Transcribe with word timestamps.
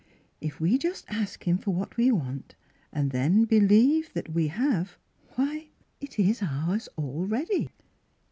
If 0.41 0.59
we 0.59 0.79
just 0.79 1.05
ask 1.09 1.43
Him 1.43 1.59
for 1.59 1.75
w^hat 1.75 1.95
we 1.95 2.11
want, 2.11 2.55
and 2.91 3.11
then 3.11 3.45
believe 3.45 4.11
that 4.13 4.29
we 4.33 4.47
have; 4.47 4.97
why, 5.35 5.69
it 5.99 6.17
is 6.17 6.41
ours 6.41 6.89
already." 6.97 7.69